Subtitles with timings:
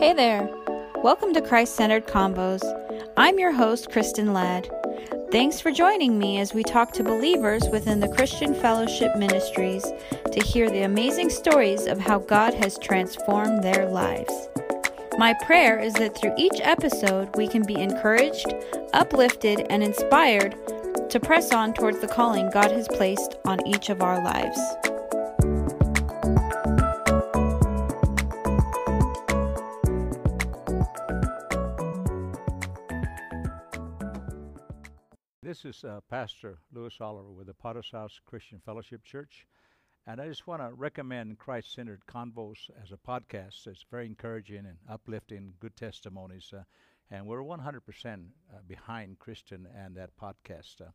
[0.00, 0.48] Hey there.
[1.04, 2.62] Welcome to Christ Centered Convos.
[3.18, 4.66] I'm your host, Kristen Ladd.
[5.30, 9.84] Thanks for joining me as we talk to believers within the Christian Fellowship Ministries
[10.32, 14.32] to hear the amazing stories of how God has transformed their lives.
[15.18, 18.54] My prayer is that through each episode, we can be encouraged,
[18.94, 20.56] uplifted, and inspired
[21.10, 24.58] to press on towards the calling God has placed on each of our lives.
[35.70, 39.46] Is uh, Pastor Lewis Oliver with the Potter's House Kristen Fellowship Church.
[40.04, 43.68] And I just want to recommend Christ Centered Convos as a podcast.
[43.68, 46.52] It's very encouraging and uplifting, good testimonies.
[46.52, 46.64] Uh,
[47.08, 48.16] and we're 100% uh,
[48.66, 50.80] behind Christian and that podcast.
[50.80, 50.90] Uh,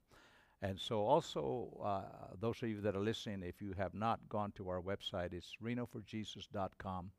[0.62, 4.52] and so, also, uh, those of you that are listening, if you have not gone
[4.58, 7.12] to our website, it's renoforjesus.com,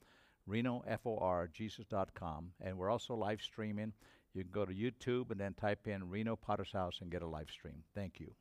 [0.46, 2.52] renoforjesus.com.
[2.60, 3.94] And we're also live streaming.
[4.36, 7.26] You can go to YouTube and then type in Reno Potter's House and get a
[7.26, 7.82] live stream.
[7.94, 8.32] Thank you.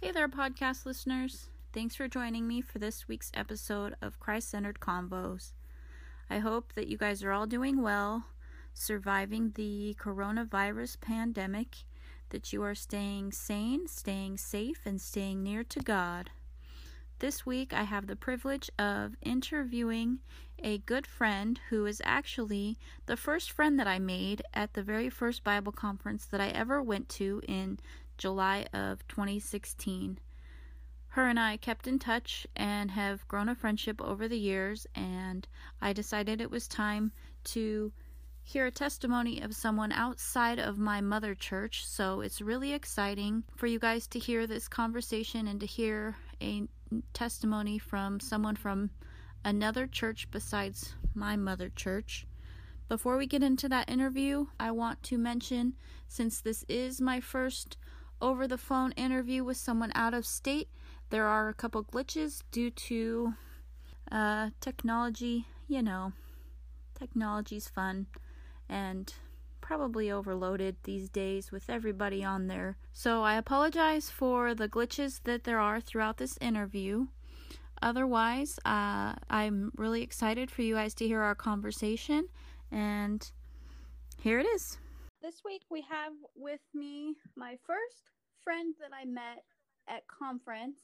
[0.00, 1.50] Hey there, podcast listeners.
[1.74, 5.52] Thanks for joining me for this week's episode of Christ Centered Convos.
[6.30, 8.24] I hope that you guys are all doing well,
[8.72, 11.84] surviving the coronavirus pandemic,
[12.30, 16.30] that you are staying sane, staying safe, and staying near to God.
[17.18, 20.18] This week, I have the privilege of interviewing
[20.58, 25.08] a good friend who is actually the first friend that I made at the very
[25.08, 27.78] first Bible conference that I ever went to in
[28.18, 30.18] July of 2016.
[31.08, 35.48] Her and I kept in touch and have grown a friendship over the years, and
[35.80, 37.12] I decided it was time
[37.44, 37.92] to
[38.42, 41.86] hear a testimony of someone outside of my mother church.
[41.86, 46.68] So it's really exciting for you guys to hear this conversation and to hear a
[47.12, 48.90] testimony from someone from
[49.44, 52.26] another church besides my mother church.
[52.88, 55.74] Before we get into that interview, I want to mention
[56.08, 57.76] since this is my first
[58.20, 60.68] over the phone interview with someone out of state,
[61.10, 63.34] there are a couple glitches due to
[64.10, 65.46] uh, technology.
[65.68, 66.12] You know,
[66.98, 68.06] technology's fun
[68.68, 69.12] and
[69.66, 72.76] probably overloaded these days with everybody on there.
[72.92, 77.08] So I apologize for the glitches that there are throughout this interview.
[77.82, 82.28] Otherwise, uh, I'm really excited for you guys to hear our conversation,
[82.70, 83.28] and
[84.22, 84.78] here it is.
[85.20, 88.12] This week we have with me my first
[88.44, 89.42] friend that I met
[89.88, 90.78] at conference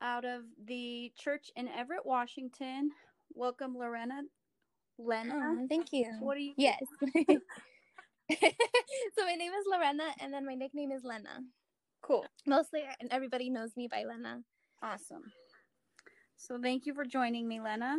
[0.00, 2.90] out of the church in Everett, Washington.
[3.34, 4.22] Welcome, Lorena.
[4.96, 5.56] Lenna.
[5.60, 6.06] Oh, thank you.
[6.20, 6.54] What are you?
[6.56, 6.82] Yes.
[8.40, 11.40] so my name is Lorena, and then my nickname is Lenna.
[12.02, 12.26] Cool.
[12.46, 14.42] Mostly, and everybody knows me by Lenna.
[14.82, 15.32] Awesome.
[16.36, 17.98] So thank you for joining me, Lenna.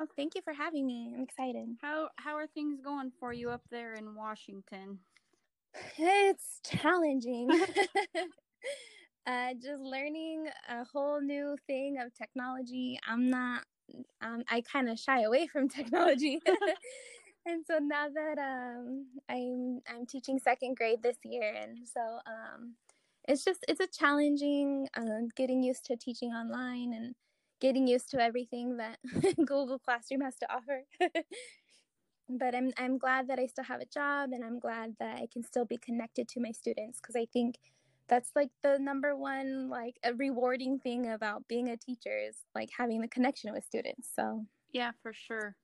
[0.00, 1.12] Oh, thank you for having me.
[1.14, 1.68] I'm excited.
[1.80, 4.98] How how are things going for you up there in Washington?
[5.98, 7.48] It's challenging.
[9.26, 12.98] uh, just learning a whole new thing of technology.
[13.08, 13.62] I'm not.
[14.20, 16.40] Um, I kind of shy away from technology.
[17.46, 22.74] And so now that um, I'm I'm teaching second grade this year, and so um,
[23.28, 27.14] it's just it's a challenging uh, getting used to teaching online and
[27.60, 28.98] getting used to everything that
[29.36, 30.82] Google Classroom has to offer.
[32.28, 35.26] but I'm I'm glad that I still have a job, and I'm glad that I
[35.32, 37.58] can still be connected to my students because I think
[38.08, 42.68] that's like the number one like a rewarding thing about being a teacher is like
[42.76, 44.08] having the connection with students.
[44.14, 45.56] So yeah, for sure.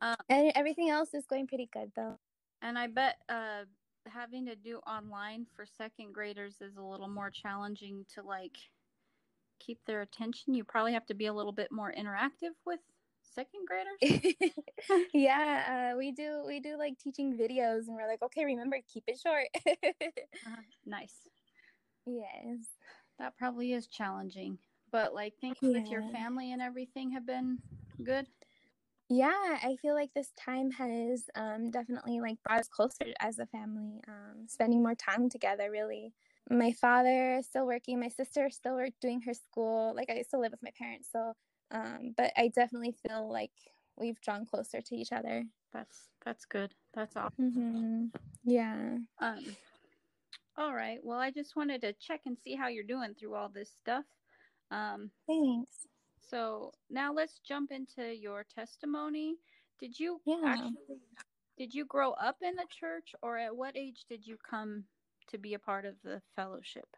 [0.00, 2.18] Um, and everything else is going pretty good though.
[2.62, 3.64] And I bet uh,
[4.06, 8.56] having to do online for second graders is a little more challenging to like
[9.58, 10.54] keep their attention.
[10.54, 12.80] You probably have to be a little bit more interactive with
[13.34, 14.52] second graders.
[15.14, 16.42] yeah, uh, we do.
[16.46, 19.46] We do like teaching videos, and we're like, okay, remember, keep it short.
[19.66, 21.14] uh, nice.
[22.06, 22.58] Yes,
[23.18, 24.58] that probably is challenging.
[24.90, 25.70] But like, things yeah.
[25.70, 27.58] with your family and everything have been
[28.02, 28.26] good.
[29.12, 33.46] Yeah, I feel like this time has um, definitely like brought us closer as a
[33.46, 35.68] family, um, spending more time together.
[35.68, 36.12] Really,
[36.48, 39.92] my father is still working, my sister is still work, doing her school.
[39.96, 41.32] Like I still live with my parents, so
[41.72, 43.50] um, but I definitely feel like
[43.96, 45.42] we've drawn closer to each other.
[45.72, 46.72] That's that's good.
[46.94, 47.50] That's awesome.
[47.50, 48.04] Mm-hmm.
[48.44, 48.98] Yeah.
[49.20, 49.56] Um.
[50.56, 51.00] All right.
[51.02, 54.04] Well, I just wanted to check and see how you're doing through all this stuff.
[54.70, 55.88] Um, Thanks.
[56.20, 59.36] So now let's jump into your testimony.
[59.80, 60.40] Did you yeah.
[60.44, 61.00] actually
[61.56, 64.84] did you grow up in the church or at what age did you come
[65.28, 66.88] to be a part of the fellowship?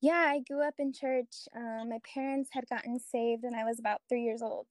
[0.00, 1.48] Yeah, I grew up in church.
[1.54, 4.66] Um, my parents had gotten saved when I was about three years old.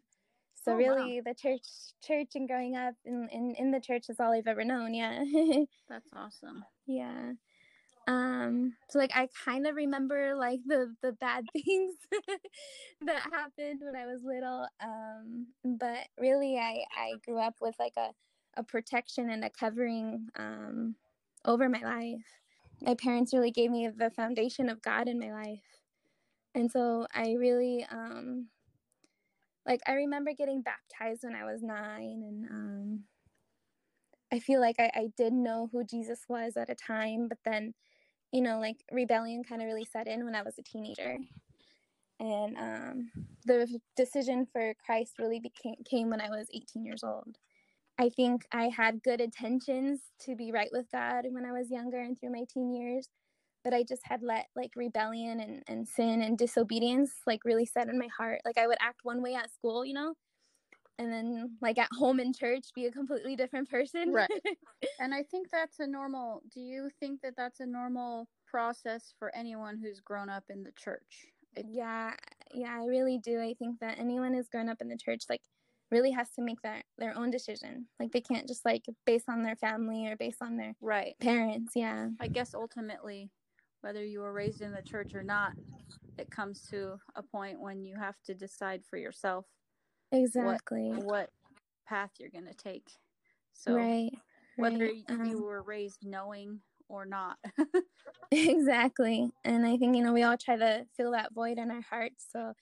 [0.56, 0.78] so Oh, wow.
[0.78, 1.68] really the church
[2.04, 5.24] church and growing up in, in in the church is all i've ever known yeah
[5.90, 6.66] That's awesome.
[6.88, 7.34] yeah
[8.08, 11.96] um so like i kind of remember like the the bad things
[13.02, 15.48] that happened when i was little um
[15.80, 18.10] but really i i grew up with like a
[18.58, 20.96] a protection and a covering um
[21.44, 22.40] over my life.
[22.82, 25.64] My parents really gave me the foundation of god in my life.
[26.54, 28.48] And so i really um
[29.66, 33.04] like i remember getting baptized when i was nine and um
[34.32, 37.74] i feel like i, I did know who jesus was at a time but then
[38.32, 41.18] you know like rebellion kind of really set in when i was a teenager.
[42.20, 43.12] And um
[43.46, 47.38] the decision for christ really became came when i was 18 years old.
[47.98, 52.00] I think i had good intentions to be right with god when i was younger
[52.00, 53.10] and through my teen years
[53.66, 57.90] but I just had let like rebellion and, and sin and disobedience like really set
[57.90, 58.42] in my heart.
[58.46, 60.14] Like I would act one way at school, you know,
[60.98, 64.12] and then like at home in church be a completely different person.
[64.14, 64.30] Right.
[65.00, 66.42] And I think that's a normal.
[66.54, 70.72] Do you think that that's a normal process for anyone who's grown up in the
[70.72, 71.28] church?
[71.56, 72.14] It- yeah,
[72.54, 73.42] yeah, I really do.
[73.42, 75.42] I think that anyone who's grown up in the church like
[75.92, 77.88] really has to make that their own decision.
[78.00, 81.16] Like they can't just like based on their family or based on their Right.
[81.20, 81.74] parents.
[81.76, 82.10] Yeah.
[82.22, 83.30] I guess ultimately,
[83.82, 85.54] whether you were raised in the church or not,
[86.18, 89.46] it comes to a point when you have to decide for yourself
[90.12, 90.92] Exactly.
[90.92, 91.30] what
[91.88, 92.88] path you're going to take.
[93.54, 94.12] So right.
[94.58, 95.04] whether right.
[95.10, 97.38] you Um, were raised knowing or not.
[98.32, 99.32] exactly.
[99.44, 102.26] And I think, you know, we all try to fill that void in our hearts.
[102.32, 102.54] So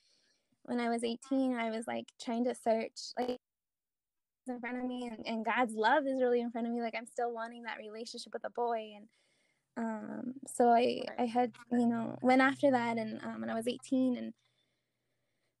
[0.64, 3.38] when I was 18, I was like trying to search like
[4.46, 6.80] in front of me and, and God's love is really in front of me.
[6.80, 8.92] Like I'm still wanting that relationship with a boy.
[8.96, 9.08] And
[9.76, 13.68] um so I I had, you know, went after that and um when I was
[13.68, 14.32] 18 and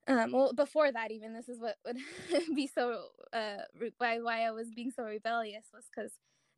[0.06, 1.96] um well before that even this is what would
[2.54, 3.58] be so uh
[3.98, 6.12] why why I was being so rebellious was because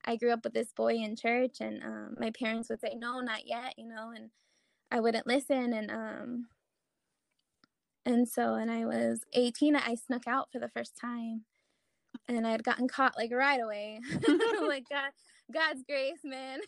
[0.04, 3.20] I grew up with this boy in church and um my parents would say no
[3.20, 4.30] not yet you know and
[4.90, 6.46] I wouldn't listen and um
[8.04, 11.44] and so when I was 18 I snuck out for the first time
[12.28, 14.00] and I had gotten caught like right away.
[14.66, 15.10] Like God
[15.52, 16.58] God's grace man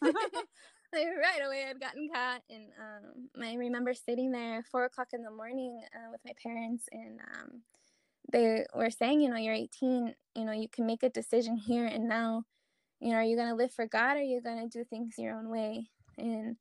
[0.94, 5.31] right away I'd gotten caught and um I remember sitting there four o'clock in the
[5.31, 7.62] morning uh, with my parents and um
[8.32, 11.87] they were saying you know you're 18 you know you can make a decision here
[11.87, 12.44] and now.
[13.00, 14.85] You know are you going to live for God or are you going to do
[14.85, 15.88] things your own way?
[16.17, 16.56] And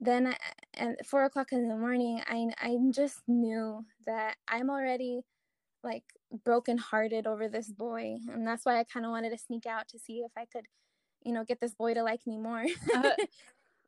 [0.00, 0.36] then I,
[0.74, 5.22] at four o'clock in the morning I I just knew that I'm already
[5.82, 6.04] like
[6.44, 9.98] brokenhearted over this boy and that's why I kind of wanted to sneak out to
[9.98, 10.66] see if I could
[11.24, 12.64] you know get this boy to like me more.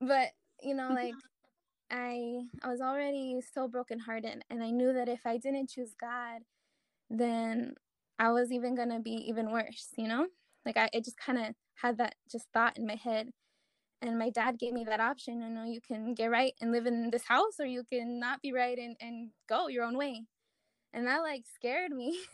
[0.00, 0.28] But
[0.62, 1.14] you know like
[1.90, 6.42] i i was already so brokenhearted and i knew that if i didn't choose god
[7.10, 7.74] then
[8.18, 10.26] i was even gonna be even worse you know?
[10.66, 13.30] Like i, I just kind of had that just thought in my head.
[14.02, 16.86] And my dad gave me that option you know you can get right and live
[16.86, 20.24] in this house or you can not be right and, and go your own way.
[20.92, 22.18] And that like scared me.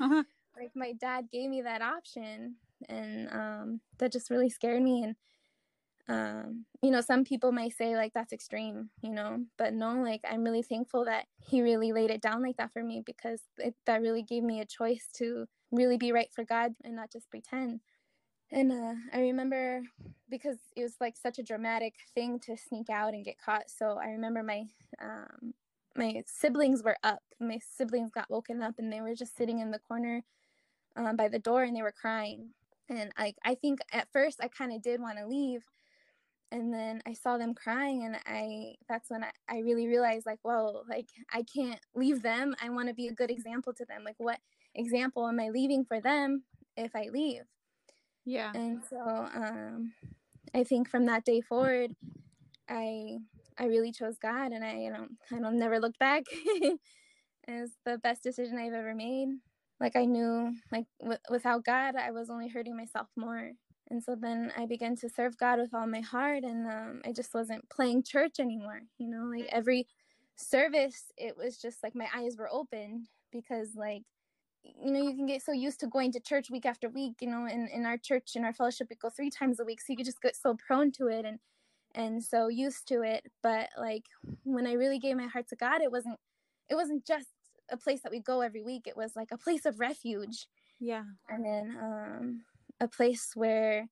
[0.00, 0.24] Uh-huh.
[0.56, 2.56] like my dad gave me that option
[2.88, 5.16] and um that just really scared me and
[6.08, 10.20] um you know some people might say like that's extreme you know but no like
[10.30, 13.74] i'm really thankful that he really laid it down like that for me because it,
[13.86, 17.30] that really gave me a choice to really be right for god and not just
[17.30, 17.80] pretend.
[18.52, 19.82] And uh, i remember
[20.28, 23.98] because it was like such a dramatic thing to sneak out and get caught so
[24.02, 24.64] i remember my
[25.00, 25.54] um
[25.96, 27.22] my siblings were up.
[27.40, 30.22] My siblings got woken up and they were just sitting in the corner
[30.96, 32.50] um, by the door and they were crying
[32.88, 35.62] and i i think at first i kind of did want to leave
[36.52, 40.38] and then i saw them crying and i that's when I, I really realized like
[40.42, 42.54] whoa like i can't leave them.
[42.62, 44.04] I want to be a good example to them.
[44.04, 44.38] Like what
[44.74, 46.44] example am i leaving for them
[46.76, 47.42] if i leave?
[48.24, 48.52] Yeah.
[48.54, 48.98] and so
[49.34, 49.92] um
[50.54, 51.94] i think from that day forward
[52.68, 53.18] i
[53.58, 56.22] i really chose god and i you know i don't never looked back
[57.46, 59.28] it's the best decision i've ever made
[59.84, 63.52] like i knew like w- without god i was only hurting myself more.
[63.90, 67.12] And so then i began to serve god with all my heart and um, i
[67.12, 69.86] just wasn't playing church anymore you know like every
[70.36, 74.02] service it was just like my eyes were open because like
[74.64, 77.28] you know you can get so used to going to church week after week you
[77.28, 79.86] know in, in our church in our fellowship we go three times a week so
[79.92, 81.38] you could just get so prone to it and
[81.96, 83.24] and so used to it.
[83.42, 84.04] But like
[84.44, 86.18] when i really gave my heart to god it wasn't
[86.70, 87.28] it wasn't just
[87.70, 90.46] a place that we go every week it was like a place of refuge
[90.80, 91.04] Yeah.
[91.28, 92.42] and then um
[92.80, 93.88] a place where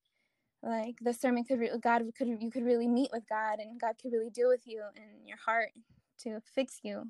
[0.63, 3.95] like the sermon could re- god could you could really meet with god and god
[4.01, 5.71] could really deal with you in your heart
[6.19, 7.09] to fix you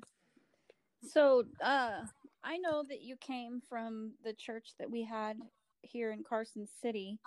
[1.05, 2.05] So, uh,
[2.45, 5.37] I know that you came from the church that we had
[5.81, 7.19] here in Carson City.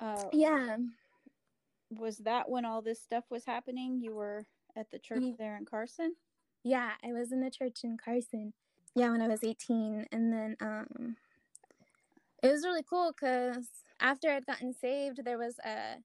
[0.00, 0.78] Uh, Yeah.
[1.90, 4.00] Was that when all this stuff was happening?
[4.00, 6.14] You were at the church there in Carson?
[6.64, 8.54] Yeah, I was in the church in Carson.
[8.94, 11.16] Yeah, when I was 18 and then um
[12.42, 13.68] it was really cool cuz
[14.00, 15.96] after I'd gotten saved, there was a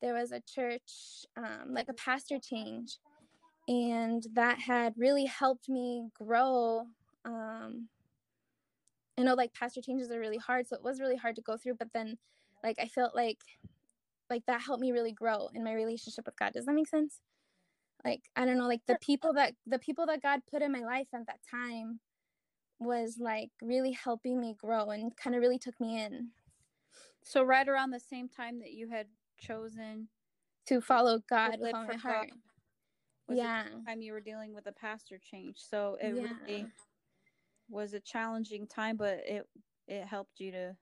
[0.00, 2.98] there was a church um like a pastor change
[3.68, 6.86] and that had really helped me grow
[7.24, 7.88] um
[9.18, 11.56] I know like pastor changes are really hard, so it was really hard to go
[11.56, 12.18] through, but then
[12.64, 13.38] like I felt like
[14.30, 16.52] like that helped me really grow in my relationship with God.
[16.54, 17.20] Does that make sense?
[18.04, 20.80] Like I don't know, like the people that the people that God put in my
[20.80, 22.00] life at that time
[22.80, 26.32] was like really helping me grow and kind of really took me in
[27.22, 29.08] So right around the same time that you had
[29.38, 30.08] chosen
[30.66, 32.30] to follow God with all my heart.
[32.30, 32.38] God
[33.28, 33.66] was yeah.
[33.86, 35.58] time you were dealing with a pastor change.
[35.58, 36.32] So it Yeah.
[36.46, 36.66] really
[37.68, 39.48] was a challenging time, but it
[39.88, 40.76] it helped you to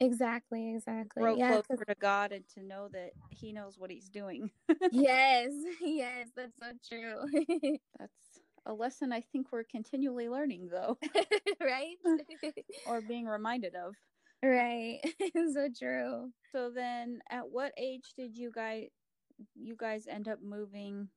[0.00, 1.24] Exactly, exactly.
[1.24, 4.50] grow yeah, closer to God and to know that He knows what He's doing.
[4.90, 7.24] yes, yes, that's so true.
[7.98, 8.25] That's
[8.66, 10.98] a lesson I think we're continually learning, though,
[11.60, 11.96] right?
[12.86, 13.94] or being reminded of.
[14.42, 15.00] right.
[15.54, 16.30] so true.
[16.52, 18.88] So then, at what age did you guys
[19.54, 21.08] you guys end up moving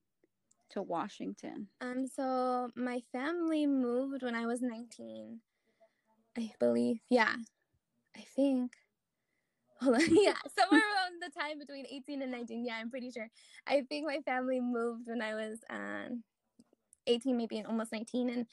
[0.72, 1.68] to Washington?
[1.82, 5.40] Um, so my family moved when I was 19,
[6.38, 7.00] I believe.
[7.10, 7.36] Yeah,
[8.16, 8.74] I think.
[9.82, 10.02] Hold on.
[10.12, 12.66] Yeah, somewhere around the time between 18 and 19.
[12.66, 13.30] Yeah, I'm pretty sure.
[13.66, 16.24] I think my family moved when I was um,
[17.10, 18.30] 18, maybe almost 19.
[18.30, 18.46] And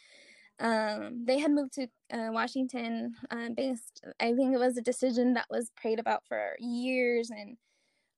[0.59, 5.35] um, they had moved to uh, Washington uh, based, I think it was a decision
[5.35, 7.31] that was prayed about for years.
[7.31, 7.57] And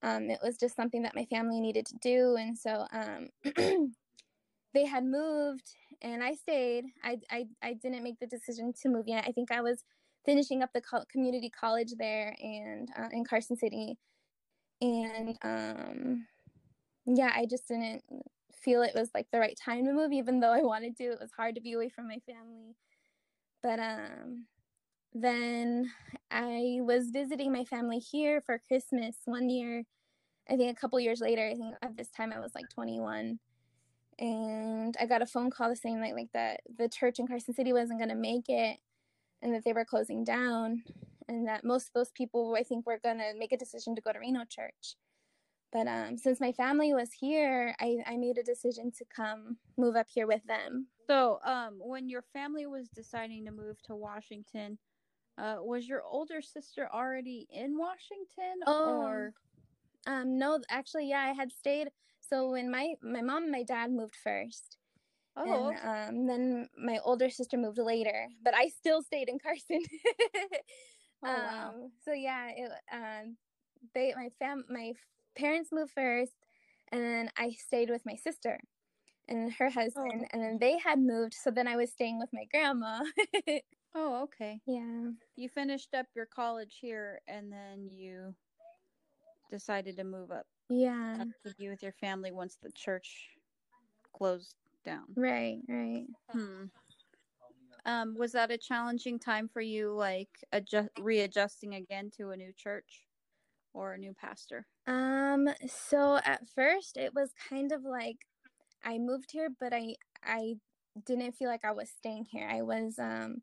[0.02, 2.36] um, it was just something that my family needed to do.
[2.36, 3.28] And so um,
[4.74, 6.84] they had moved and I stayed.
[7.02, 9.24] I, I, I didn't make the decision to move yet.
[9.26, 9.82] I think I was
[10.24, 13.96] finishing up the co- community college there and uh, in Carson City.
[14.80, 16.26] And um,
[17.06, 18.02] yeah, I just didn't
[18.68, 21.04] feel it was like the right time to move, even though I wanted to.
[21.04, 22.76] It was hard to be away from my family.
[23.62, 24.44] But um,
[25.14, 25.90] then
[26.30, 29.84] I was visiting my family here for Christmas one year.
[30.50, 33.38] I think a couple years later, I think at this time I was like 21
[34.18, 37.54] and I got a phone call the same night, like that the church in Carson
[37.54, 38.76] City wasn't going to make it,
[39.40, 40.82] and that they were closing down,
[41.28, 44.02] and that most of those people, I think, were going to make a decision to
[44.02, 44.96] go to Reno Church.
[45.72, 49.96] But um, since my family was here, I, I made a decision to come move
[49.96, 50.86] up here with them.
[51.06, 54.78] So, um, when your family was deciding to move to Washington,
[55.38, 59.32] uh, was your older sister already in Washington, Oh, or
[60.06, 61.90] Um, no, actually, yeah, I had stayed.
[62.20, 64.78] So when my my mom and my dad moved first,
[65.36, 69.82] oh, and um, then my older sister moved later, but I still stayed in Carson.
[71.22, 71.70] Oh, wow.
[71.70, 73.36] um, so yeah, it, um,
[73.94, 74.92] they my fam my
[75.38, 76.32] parents moved first,
[76.92, 78.60] and then I stayed with my sister
[79.28, 81.34] and her husband, and then they had moved.
[81.34, 83.00] So then I was staying with my grandma.
[83.94, 84.60] oh, okay.
[84.66, 88.34] yeah, You finished up your college here, and then you
[89.50, 93.30] decided to move up yeah, to be with your family once the church
[94.12, 94.54] closed
[94.84, 95.04] down.
[95.16, 96.06] right, right.
[96.30, 96.64] Hmm.
[97.86, 102.52] Um, was that a challenging time for you, like adjust, readjusting again to a new
[102.56, 103.07] church
[103.72, 104.66] or a new pastor?
[104.86, 108.18] Um, so at first it was kind of like
[108.84, 110.54] I moved here, but I I
[111.06, 112.48] didn't feel like I was staying here.
[112.50, 113.42] I was um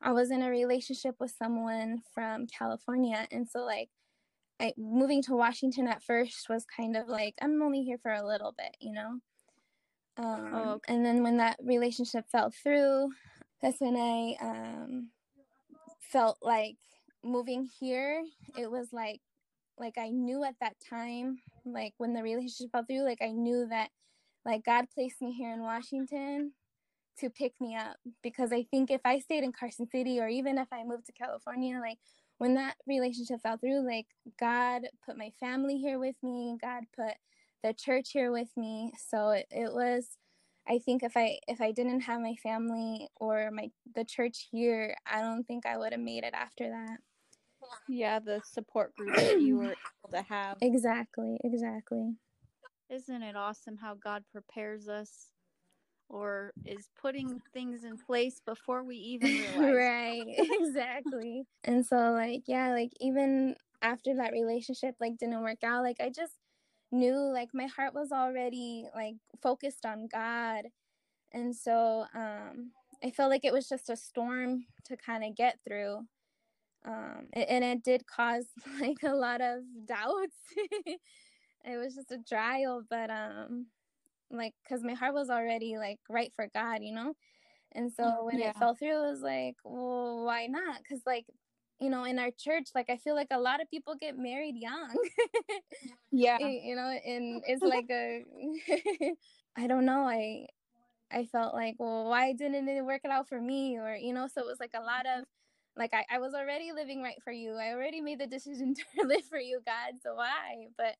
[0.00, 3.90] I was in a relationship with someone from California, and so like
[4.60, 8.26] I moving to Washington at first was kind of like I'm only here for a
[8.26, 9.18] little bit, you know.
[10.16, 10.92] Um, okay.
[10.92, 13.10] and then when that relationship fell through,
[13.62, 15.10] that's when I um
[16.00, 16.76] felt like
[17.24, 18.22] moving here.
[18.56, 19.20] It was like
[19.78, 23.66] like I knew at that time, like when the relationship fell through, like I knew
[23.70, 23.90] that
[24.44, 26.52] like God placed me here in Washington
[27.20, 30.58] to pick me up because I think if I stayed in Carson City or even
[30.58, 31.98] if I moved to California, like
[32.38, 34.06] when that relationship fell through, like
[34.38, 37.14] God put my family here with me, God put
[37.64, 38.92] the church here with me.
[39.10, 40.08] So it, it was
[40.68, 44.96] I think if I if I didn't have my family or my the church here,
[45.06, 46.98] I don't think I would have made it after that.
[47.88, 50.58] Yeah, the support group that you were able to have.
[50.60, 52.16] Exactly, exactly.
[52.90, 55.28] Isn't it awesome how God prepares us
[56.08, 59.74] or is putting things in place before we even realize?
[59.74, 61.46] right, exactly.
[61.64, 66.10] And so like yeah, like even after that relationship like didn't work out, like I
[66.10, 66.32] just
[66.90, 70.66] knew like my heart was already like focused on God.
[71.32, 72.72] And so um
[73.04, 76.06] I felt like it was just a storm to kind of get through.
[76.88, 78.46] Um, and it did cause
[78.80, 80.36] like a lot of doubts.
[80.56, 83.66] it was just a trial, but um,
[84.30, 87.14] like, cause my heart was already like right for God, you know.
[87.72, 88.50] And so mm, when yeah.
[88.50, 90.80] it fell through, it was like, well, why not?
[90.88, 91.26] Cause like,
[91.78, 94.56] you know, in our church, like I feel like a lot of people get married
[94.56, 94.96] young.
[96.10, 96.38] yeah.
[96.38, 98.24] You know, and it's like a,
[99.56, 100.08] I don't know.
[100.08, 100.46] I
[101.10, 103.78] I felt like, well, why didn't it work it out for me?
[103.78, 105.24] Or, you know, so it was like a lot of,
[105.78, 107.54] like, I, I was already living right for you.
[107.54, 109.94] I already made the decision to live for you, God.
[110.02, 110.68] So why?
[110.76, 110.96] But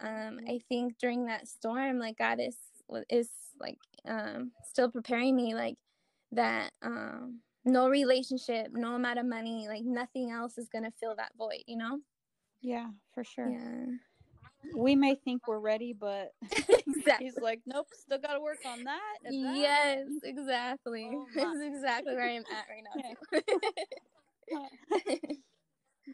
[0.00, 2.58] um, I think during that storm, like, God is,
[3.10, 3.30] is
[3.60, 5.76] like, um, still preparing me, like,
[6.32, 11.16] that, um, no relationship, no amount of money, like, nothing else is going to fill
[11.16, 12.00] that void, you know?
[12.60, 13.58] Yeah, for sure.
[13.60, 13.98] Yeah
[14.74, 16.32] we may think we're ready, but
[16.86, 17.26] exactly.
[17.26, 19.32] he's like, nope, still got to work on that, that.
[19.32, 21.10] Yes, exactly.
[21.12, 24.62] Oh, That's exactly where I'm at right now.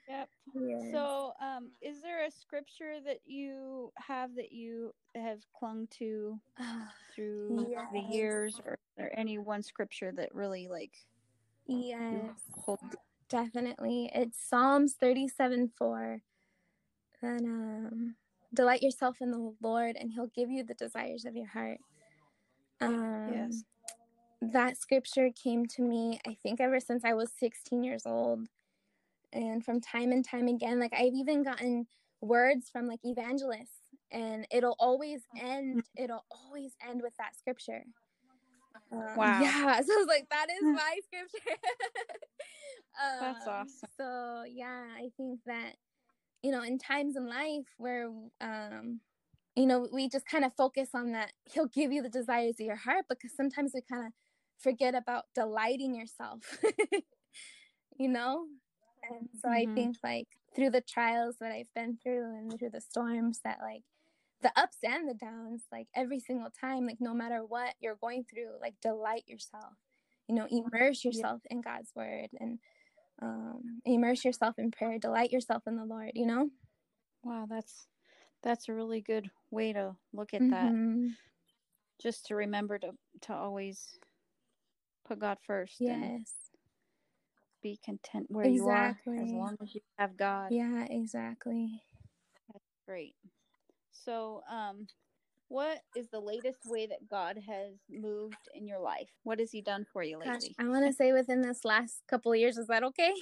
[0.08, 0.28] yep.
[0.54, 0.92] Yes.
[0.92, 6.38] So, um, is there a scripture that you have that you have clung to
[7.14, 7.86] through yes.
[7.92, 10.92] the years, or, or any one scripture that really like?
[11.66, 12.40] Yes,
[13.28, 14.10] definitely.
[14.12, 16.22] It's Psalms thirty-seven four.
[17.22, 18.14] And um,
[18.54, 21.78] delight yourself in the Lord and he'll give you the desires of your heart.
[22.80, 23.62] Um, yes.
[24.42, 28.48] That scripture came to me, I think, ever since I was 16 years old.
[29.32, 31.86] And from time and time again, like I've even gotten
[32.20, 33.78] words from like evangelists,
[34.10, 37.84] and it'll always end, it'll always end with that scripture.
[38.92, 39.40] Um, wow.
[39.40, 39.80] Yeah.
[39.86, 41.60] So I was like, that is my scripture.
[43.00, 43.88] um, That's awesome.
[43.96, 45.74] So, yeah, I think that
[46.42, 49.00] you know in times in life where um
[49.56, 52.66] you know we just kind of focus on that he'll give you the desires of
[52.66, 54.12] your heart because sometimes we kind of
[54.58, 56.40] forget about delighting yourself
[57.98, 58.46] you know
[59.10, 59.70] and so mm-hmm.
[59.70, 63.58] i think like through the trials that i've been through and through the storms that
[63.62, 63.82] like
[64.42, 68.24] the ups and the downs like every single time like no matter what you're going
[68.24, 69.74] through like delight yourself
[70.28, 71.56] you know immerse yourself yeah.
[71.56, 72.58] in god's word and
[73.22, 76.48] um, immerse yourself in prayer delight yourself in the lord you know?
[77.22, 77.86] Wow that's
[78.42, 81.06] that's a really good way to look at mm-hmm.
[81.06, 81.14] that
[82.00, 83.98] just to remember to to always
[85.06, 86.32] put god first yes.
[87.62, 89.14] be content where exactly.
[89.14, 90.48] you are as long as you have god.
[90.50, 91.82] Yeah exactly.
[92.52, 93.14] That's great.
[93.92, 94.86] So um
[95.50, 99.08] what is the latest way that God has moved in your life?
[99.24, 100.32] What has He done for you lately?
[100.32, 102.56] Gosh, I want to say within this last couple of years.
[102.56, 103.12] Is that okay?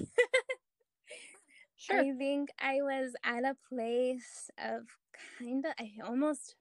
[1.76, 2.00] sure.
[2.00, 4.82] I think I was at a place of
[5.38, 5.72] kind of.
[5.80, 6.54] I almost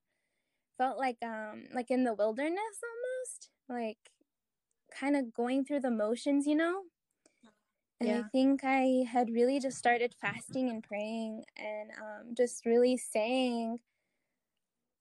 [0.78, 3.98] felt like um like in the wilderness almost like
[4.98, 6.84] kind of going through the motions, you know.
[8.00, 8.20] And yeah.
[8.20, 13.80] I think I had really just started fasting and praying and um, just really saying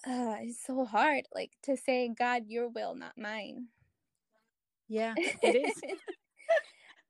[0.07, 3.67] uh, it's so hard, like to say, God, your will, not mine.
[4.89, 5.81] Yeah, it is.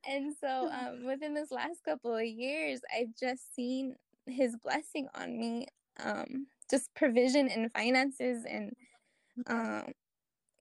[0.09, 5.39] and so, um, within this last couple of years, I've just seen His blessing on
[5.39, 5.67] me,
[6.03, 8.73] um, just provision and finances, and
[9.47, 9.93] um,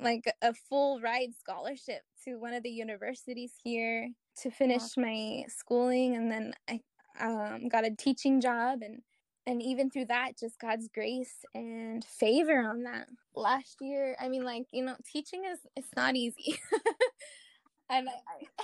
[0.02, 4.10] like a full ride scholarship to one of the universities here
[4.42, 6.82] to finish my schooling, and then I
[7.18, 9.02] um, got a teaching job and
[9.48, 14.44] and even through that just god's grace and favor on that last year i mean
[14.44, 16.58] like you know teaching is it's not easy
[17.90, 18.08] and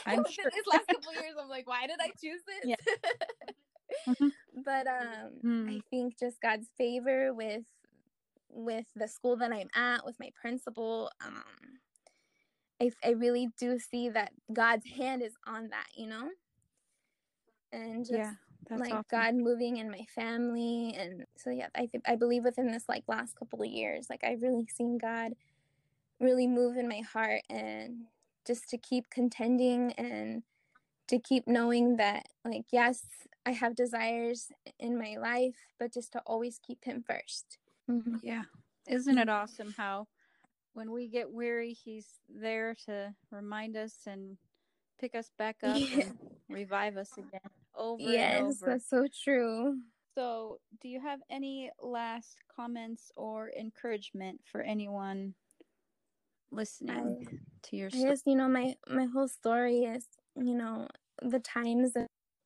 [0.05, 2.75] I, am sure these last couple years i'm like why did i choose this yeah.
[4.07, 4.27] mm-hmm.
[4.63, 5.77] but um mm.
[5.77, 7.63] i think just god's favor with
[8.49, 11.43] with the school that i'm at with my principal um
[12.81, 16.29] I, I really do see that god's hand is on that you know
[17.71, 18.33] and just yeah
[18.69, 19.05] that's like awesome.
[19.09, 20.95] God moving in my family.
[20.97, 24.23] And so, yeah, I, th- I believe within this like last couple of years, like
[24.23, 25.33] I've really seen God
[26.21, 28.05] really move in my heart and
[28.45, 30.43] just to keep contending and
[31.07, 33.03] to keep knowing that like yes
[33.45, 37.43] i have desires in my life but just to always keep him 1st
[37.89, 38.15] mm-hmm.
[38.23, 38.43] yeah
[38.87, 40.07] isn't it awesome how
[40.73, 44.37] when we get weary he's there to remind us and
[44.99, 46.03] pick us back up yeah.
[46.03, 47.41] and revive us again
[47.75, 49.77] over yes, that's so true.
[50.17, 55.33] So, do you have any last comments or encouragement for anyone
[56.51, 58.05] listening I, to your story?
[58.09, 60.05] Yes, you know, my my whole story is,
[60.35, 60.87] you know,
[61.21, 61.93] the times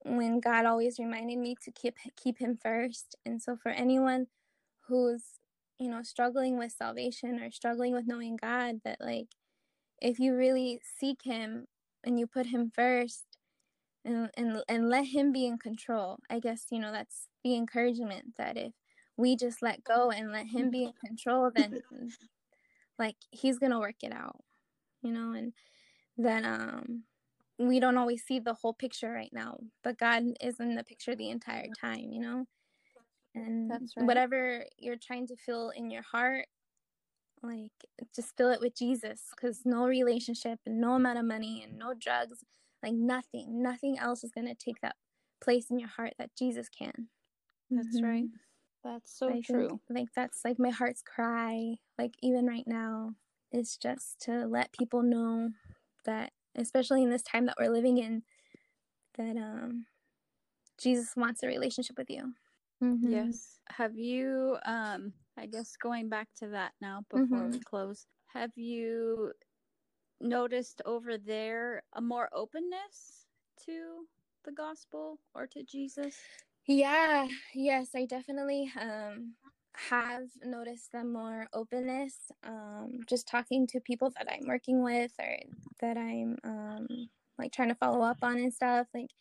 [0.04, 3.16] when God always reminded me to keep keep him first.
[3.26, 4.28] And so for anyone
[4.88, 5.24] who's,
[5.80, 9.30] you know, struggling with salvation or struggling with knowing God that like
[10.02, 11.66] if you really seek him
[12.04, 13.35] and you put him first
[14.06, 18.34] and and and let him be in control i guess you know that's the encouragement
[18.38, 18.72] that if
[19.18, 21.82] we just let go and let him be in control then
[23.00, 24.42] like he's gonna work it out
[25.02, 25.54] you know and
[26.18, 27.04] then um
[27.58, 31.16] we don't always see the whole picture right now but god is in the picture
[31.16, 32.46] the entire time you know
[33.34, 34.06] and That's right.
[34.06, 36.48] whatever you're trying to feel in your heart
[37.44, 37.72] like
[38.16, 41.94] just fill it with jesus because no relationship and no amount of money and no
[41.94, 42.44] drugs
[42.86, 44.98] like nothing nothing else is going to take that
[45.42, 47.10] place in your heart that jesus can
[47.70, 48.04] That's Mhm.
[48.04, 48.30] right.
[48.84, 49.82] That's so I think, true.
[49.90, 51.78] like that's like my heart's cry.
[51.98, 53.16] Like even right now,
[53.52, 55.52] it's just to let people know
[56.06, 58.24] that, especially in this time that we're living in,
[59.18, 59.88] that um,
[60.80, 62.36] Jesus wants a relationship with you.
[62.82, 63.12] Mhm.
[63.12, 63.60] Yes.
[63.70, 67.64] Have you um I guess going back to that now before we Mhm.
[67.66, 69.34] close, have you
[70.22, 73.28] noticed over there a more openness
[73.66, 74.08] to
[74.44, 76.30] the gospel or to Jesus?
[76.68, 77.28] Yeah.
[77.54, 79.36] Yes, I definitely um
[79.76, 82.32] have noticed the more openness.
[82.44, 85.38] Um, just talking to people that I'm working with or
[85.82, 86.88] that I'm um
[87.38, 88.88] like trying to follow up on and stuff.
[88.94, 89.12] Like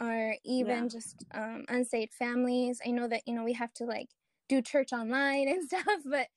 [0.00, 0.88] or even Yeah.
[0.88, 2.80] just um, unsaved families.
[2.86, 4.10] I know that you know we have to like
[4.48, 6.28] do church online and stuff, but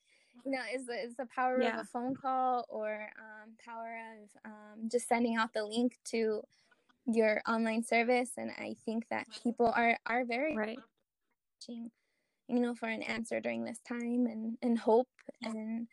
[0.45, 4.89] know, it's the, it's the power of a phone call or um, power of um,
[4.89, 6.41] just sending out the link to
[7.05, 8.31] your online service.
[8.37, 10.79] And I think that people are are very Right.
[11.59, 11.91] watching,
[12.47, 15.09] you know, for an answer during this time and and hope
[15.43, 15.87] and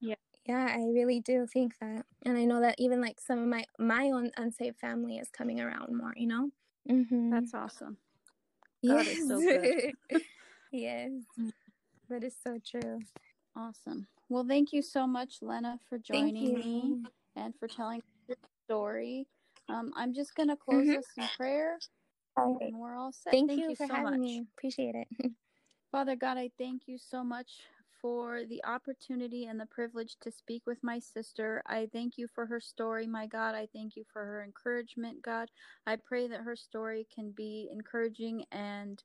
[0.00, 0.14] Yeah.
[0.46, 3.64] yeah, I really do think that, and I know that even like some of my
[3.78, 6.12] my own unsaved family is coming around more.
[6.16, 6.50] You know.
[6.90, 7.30] Mm-hmm.
[7.30, 7.98] That's awesome.
[8.86, 9.94] God is so good.
[10.72, 11.10] yes,
[12.08, 13.00] that is so true.
[13.60, 14.06] Awesome.
[14.30, 17.02] Well, thank you so much, Lenna, for joining me
[17.36, 19.26] and for telling your story.
[19.68, 20.96] Um, I'm just going to close Mhm.
[20.98, 21.78] us in prayer
[22.36, 22.56] right.
[22.62, 23.32] and we're all set.
[23.32, 24.20] Thank, you, for so having much.
[24.20, 24.46] me.
[24.56, 25.08] Appreciate it.
[25.92, 27.60] Father God, I thank you so much
[28.00, 31.62] for the opportunity and the privilege to speak with my sister.
[31.66, 33.54] I thank you for her story, my God.
[33.54, 35.50] I thank you for her encouragement, God.
[35.86, 39.02] I pray that her story can be encouraging and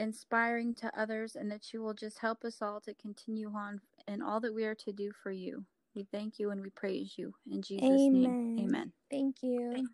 [0.00, 4.22] inspiring to others and that you will just help us all to continue on in
[4.22, 5.64] all that we are to do for you.
[5.94, 7.34] We thank you and we praise you.
[7.50, 8.56] In Jesus' name, Amen.
[8.58, 8.92] amen.
[9.10, 9.88] Thank you.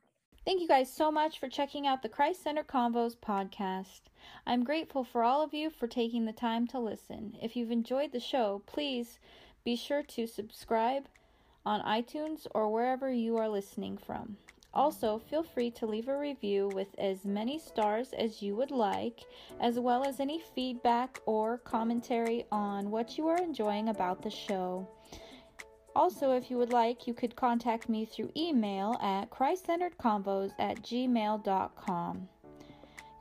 [0.44, 4.02] Thank you guys so much for checking out the Christ Center Convos podcast.
[4.46, 7.34] I'm grateful for all of you for taking the time to listen.
[7.42, 9.18] If you've enjoyed the show, please
[9.64, 11.08] be sure to subscribe
[11.64, 14.36] on iTunes or wherever you are listening from.
[14.76, 19.22] Also, feel free to leave a review with as many stars as you would like,
[19.58, 24.86] as well as any feedback or commentary on what you are enjoying about the show.
[25.94, 32.28] Also, if you would like, you could contact me through email at christcenteredconvos at gmail.com.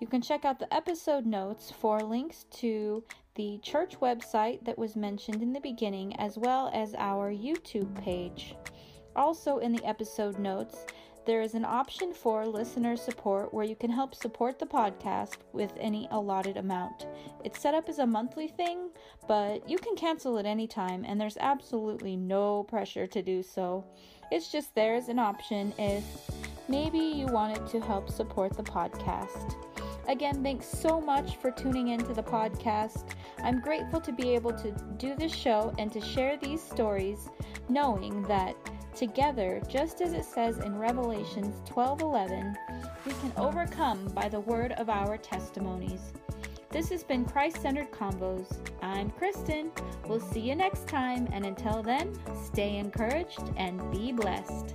[0.01, 3.01] You can check out the episode notes for links to
[3.35, 8.57] the church website that was mentioned in the beginning, as well as our YouTube page.
[9.15, 10.85] Also, in the episode notes,
[11.25, 15.71] there is an option for listener support where you can help support the podcast with
[15.79, 17.07] any allotted amount.
[17.43, 18.89] It's set up as a monthly thing,
[19.27, 23.83] but you can cancel at any time, and there's absolutely no pressure to do so.
[24.31, 26.03] It's just there as an option if
[26.67, 29.55] maybe you wanted to help support the podcast.
[30.07, 33.15] Again, thanks so much for tuning into the podcast.
[33.43, 37.29] I'm grateful to be able to do this show and to share these stories,
[37.69, 38.55] knowing that
[38.95, 42.55] together, just as it says in Revelations 12:11,
[43.05, 46.13] we can overcome by the word of our testimonies.
[46.69, 48.57] This has been Christ Centered convos.
[48.81, 49.71] I'm Kristen.
[50.07, 52.13] We'll see you next time, and until then,
[52.45, 54.73] stay encouraged and be blessed.